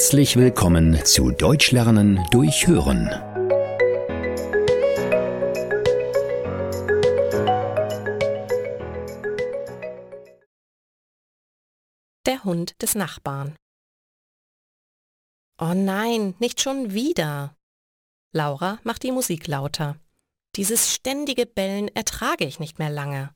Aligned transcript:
Herzlich 0.00 0.36
willkommen 0.36 1.04
zu 1.04 1.30
Deutsch 1.30 1.72
lernen 1.72 2.26
durch 2.30 2.66
Hören. 2.66 3.10
Der 12.24 12.42
Hund 12.44 12.80
des 12.80 12.94
Nachbarn. 12.94 13.54
Oh 15.60 15.74
nein, 15.74 16.34
nicht 16.38 16.62
schon 16.62 16.94
wieder. 16.94 17.54
Laura 18.32 18.78
macht 18.84 19.02
die 19.02 19.12
Musik 19.12 19.48
lauter. 19.48 19.98
Dieses 20.56 20.94
ständige 20.94 21.44
Bellen 21.44 21.88
ertrage 21.88 22.46
ich 22.46 22.58
nicht 22.58 22.78
mehr 22.78 22.88
lange. 22.88 23.34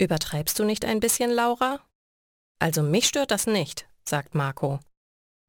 Übertreibst 0.00 0.56
du 0.60 0.62
nicht 0.62 0.84
ein 0.84 1.00
bisschen, 1.00 1.32
Laura? 1.32 1.80
Also 2.60 2.84
mich 2.84 3.08
stört 3.08 3.32
das 3.32 3.48
nicht, 3.48 3.88
sagt 4.08 4.36
Marco. 4.36 4.78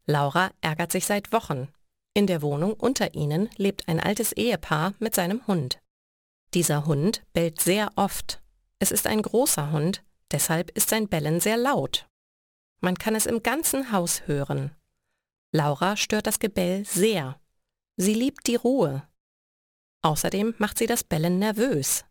Laura 0.05 0.51
ärgert 0.61 0.91
sich 0.91 1.05
seit 1.05 1.31
Wochen. 1.31 1.67
In 2.13 2.27
der 2.27 2.41
Wohnung 2.41 2.73
unter 2.73 3.13
ihnen 3.13 3.49
lebt 3.55 3.87
ein 3.87 3.99
altes 3.99 4.31
Ehepaar 4.33 4.93
mit 4.99 5.15
seinem 5.15 5.45
Hund. 5.47 5.79
Dieser 6.53 6.85
Hund 6.85 7.23
bellt 7.33 7.61
sehr 7.61 7.91
oft. 7.95 8.41
Es 8.79 8.91
ist 8.91 9.07
ein 9.07 9.21
großer 9.21 9.71
Hund, 9.71 10.03
deshalb 10.31 10.71
ist 10.71 10.89
sein 10.89 11.07
Bellen 11.07 11.39
sehr 11.39 11.55
laut. 11.55 12.07
Man 12.81 12.95
kann 12.97 13.15
es 13.15 13.25
im 13.25 13.43
ganzen 13.43 13.91
Haus 13.91 14.27
hören. 14.27 14.75
Laura 15.53 15.95
stört 15.95 16.27
das 16.27 16.39
Gebell 16.39 16.85
sehr. 16.85 17.39
Sie 17.95 18.13
liebt 18.13 18.47
die 18.47 18.55
Ruhe. 18.55 19.07
Außerdem 20.01 20.55
macht 20.57 20.77
sie 20.77 20.87
das 20.87 21.03
Bellen 21.03 21.39
nervös. 21.39 22.05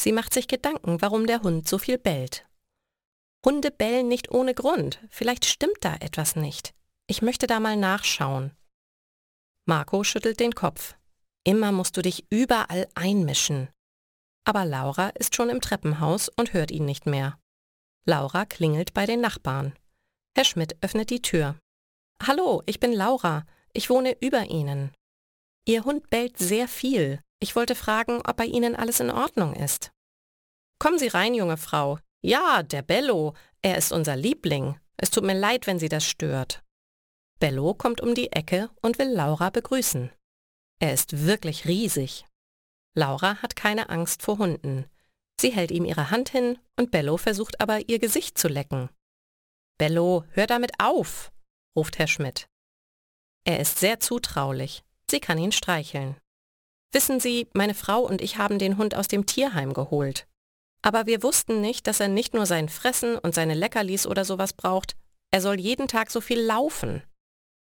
Sie 0.00 0.12
macht 0.12 0.32
sich 0.32 0.48
Gedanken, 0.48 1.00
warum 1.02 1.26
der 1.26 1.42
Hund 1.42 1.68
so 1.68 1.78
viel 1.78 1.98
bellt. 1.98 2.46
Hunde 3.44 3.70
bellen 3.70 4.08
nicht 4.08 4.30
ohne 4.30 4.54
Grund. 4.54 5.00
Vielleicht 5.10 5.44
stimmt 5.44 5.78
da 5.80 5.94
etwas 5.96 6.34
nicht. 6.36 6.75
Ich 7.08 7.22
möchte 7.22 7.46
da 7.46 7.60
mal 7.60 7.76
nachschauen. 7.76 8.50
Marco 9.64 10.02
schüttelt 10.02 10.40
den 10.40 10.54
Kopf. 10.54 10.96
Immer 11.44 11.70
musst 11.70 11.96
du 11.96 12.02
dich 12.02 12.26
überall 12.30 12.88
einmischen. 12.94 13.68
Aber 14.44 14.64
Laura 14.64 15.10
ist 15.10 15.36
schon 15.36 15.48
im 15.48 15.60
Treppenhaus 15.60 16.28
und 16.28 16.52
hört 16.52 16.72
ihn 16.72 16.84
nicht 16.84 17.06
mehr. 17.06 17.38
Laura 18.06 18.44
klingelt 18.44 18.92
bei 18.92 19.06
den 19.06 19.20
Nachbarn. 19.20 19.76
Herr 20.36 20.44
Schmidt 20.44 20.76
öffnet 20.80 21.10
die 21.10 21.22
Tür. 21.22 21.56
Hallo, 22.24 22.62
ich 22.66 22.80
bin 22.80 22.92
Laura. 22.92 23.44
Ich 23.72 23.88
wohne 23.88 24.16
über 24.20 24.44
Ihnen. 24.44 24.92
Ihr 25.64 25.84
Hund 25.84 26.10
bellt 26.10 26.38
sehr 26.38 26.66
viel. 26.66 27.20
Ich 27.40 27.54
wollte 27.54 27.74
fragen, 27.74 28.20
ob 28.26 28.36
bei 28.36 28.46
Ihnen 28.46 28.74
alles 28.74 29.00
in 29.00 29.10
Ordnung 29.10 29.54
ist. 29.54 29.90
Kommen 30.78 30.98
Sie 30.98 31.08
rein, 31.08 31.34
junge 31.34 31.56
Frau. 31.56 31.98
Ja, 32.22 32.62
der 32.62 32.82
Bello. 32.82 33.34
Er 33.62 33.76
ist 33.76 33.92
unser 33.92 34.16
Liebling. 34.16 34.78
Es 34.96 35.10
tut 35.10 35.24
mir 35.24 35.38
leid, 35.38 35.66
wenn 35.66 35.78
Sie 35.78 35.88
das 35.88 36.04
stört. 36.04 36.62
Bello 37.38 37.74
kommt 37.74 38.00
um 38.00 38.14
die 38.14 38.32
Ecke 38.32 38.70
und 38.80 38.98
will 38.98 39.08
Laura 39.08 39.50
begrüßen. 39.50 40.10
Er 40.78 40.94
ist 40.94 41.26
wirklich 41.26 41.66
riesig. 41.66 42.24
Laura 42.94 43.42
hat 43.42 43.56
keine 43.56 43.90
Angst 43.90 44.22
vor 44.22 44.38
Hunden. 44.38 44.86
Sie 45.38 45.52
hält 45.52 45.70
ihm 45.70 45.84
ihre 45.84 46.10
Hand 46.10 46.30
hin 46.30 46.58
und 46.76 46.90
Bello 46.90 47.18
versucht 47.18 47.60
aber 47.60 47.88
ihr 47.88 47.98
Gesicht 47.98 48.38
zu 48.38 48.48
lecken. 48.48 48.88
Bello, 49.78 50.24
hör 50.30 50.46
damit 50.46 50.72
auf, 50.80 51.30
ruft 51.76 51.98
Herr 51.98 52.06
Schmidt. 52.06 52.48
Er 53.44 53.60
ist 53.60 53.78
sehr 53.78 54.00
zutraulich. 54.00 54.82
Sie 55.10 55.20
kann 55.20 55.38
ihn 55.38 55.52
streicheln. 55.52 56.16
Wissen 56.92 57.20
Sie, 57.20 57.48
meine 57.52 57.74
Frau 57.74 58.00
und 58.00 58.22
ich 58.22 58.38
haben 58.38 58.58
den 58.58 58.78
Hund 58.78 58.94
aus 58.94 59.08
dem 59.08 59.26
Tierheim 59.26 59.74
geholt. 59.74 60.26
Aber 60.80 61.06
wir 61.06 61.22
wussten 61.22 61.60
nicht, 61.60 61.86
dass 61.86 62.00
er 62.00 62.08
nicht 62.08 62.32
nur 62.32 62.46
sein 62.46 62.68
Fressen 62.68 63.18
und 63.18 63.34
seine 63.34 63.54
Leckerlis 63.54 64.06
oder 64.06 64.24
sowas 64.24 64.54
braucht, 64.54 64.96
er 65.30 65.42
soll 65.42 65.60
jeden 65.60 65.88
Tag 65.88 66.10
so 66.10 66.20
viel 66.20 66.40
laufen. 66.40 67.02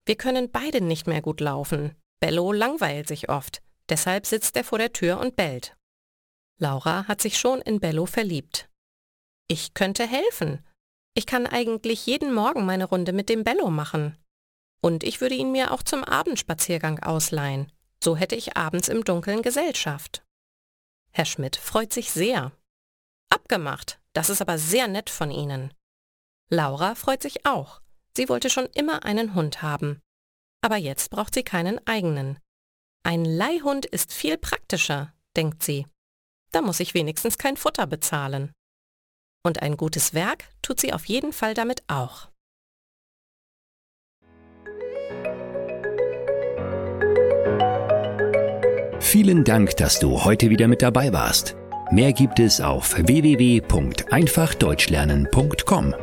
Wir 0.07 0.17
können 0.17 0.51
beide 0.51 0.81
nicht 0.81 1.07
mehr 1.07 1.23
gut 1.23 1.41
laufen. 1.41 1.95
Bello 2.21 2.53
langweilt 2.53 3.09
sich 3.09 3.29
oft, 3.29 3.63
deshalb 3.89 4.27
sitzt 4.27 4.57
er 4.57 4.65
vor 4.65 4.79
der 4.79 4.93
Tür 4.93 5.19
und 5.19 5.37
bellt. 5.37 5.77
Laura 6.59 7.09
hat 7.09 7.21
sich 7.21 7.39
schon 7.39 7.61
in 7.61 7.81
Bello 7.81 8.07
verliebt. 8.07 8.69
Ich 9.49 9.75
könnte 9.75 10.07
helfen. 10.07 10.65
Ich 11.15 11.27
kann 11.27 11.47
eigentlich 11.47 12.07
jeden 12.07 12.33
Morgen 12.33 12.65
meine 12.65 12.87
Runde 12.87 13.13
mit 13.13 13.29
dem 13.29 13.45
Bello 13.45 13.71
machen. 13.71 14.17
Und 14.81 15.05
ich 15.05 15.21
würde 15.21 15.35
ihn 15.35 15.53
mir 15.53 15.73
auch 15.73 15.83
zum 15.83 16.05
Abendspaziergang 16.05 17.01
ausleihen. 17.01 17.71
So 18.03 18.17
hätte 18.17 18.37
ich 18.37 18.57
abends 18.57 18.89
im 18.89 19.05
Dunkeln 19.05 19.43
Gesellschaft. 19.43 20.23
Herr 21.11 21.25
Schmidt 21.25 21.57
freut 21.57 21.93
sich 21.93 22.11
sehr. 22.11 22.53
Abgemacht, 23.31 24.01
das 24.13 24.31
ist 24.31 24.43
aber 24.43 24.59
sehr 24.59 24.89
nett 24.89 25.11
von 25.11 25.31
Ihnen. 25.31 25.73
Laura 26.51 26.95
freut 26.95 27.23
sich 27.23 27.47
auch. 27.47 27.81
Sie 28.17 28.29
wollte 28.29 28.51
schon 28.51 28.67
immer 28.75 29.05
einen 29.05 29.35
Hund 29.35 29.63
haben. 29.63 30.01
Aber 30.63 30.77
jetzt 30.77 31.11
braucht 31.11 31.35
sie 31.35 31.43
keinen 31.43 31.85
eigenen. 31.87 32.39
Ein 33.05 33.25
Leihhund 33.25 33.87
ist 33.87 34.13
viel 34.13 34.37
praktischer, 34.39 35.13
denkt 35.37 35.63
sie. 35.63 35.87
Da 36.53 36.63
muss 36.63 36.79
ich 36.81 36.95
wenigstens 36.95 37.39
kein 37.39 37.57
Futter 37.57 37.87
bezahlen. 37.87 38.53
Und 39.45 39.63
ein 39.63 39.77
gutes 39.77 40.15
Werk 40.15 40.47
tut 40.63 40.81
sie 40.81 40.95
auf 40.95 41.05
jeden 41.05 41.33
Fall 41.33 41.55
damit 41.55 41.85
auch. 41.89 42.29
Vielen 49.01 49.45
Dank, 49.45 49.77
dass 49.77 50.01
du 50.01 50.25
heute 50.25 50.51
wieder 50.51 50.67
mit 50.67 50.83
dabei 50.83 51.13
warst. 51.13 51.55
Mehr 51.91 52.13
gibt 52.13 52.41
es 52.41 52.61
auf 52.61 52.97
www.einfachdeutschlernen.com. 52.97 55.95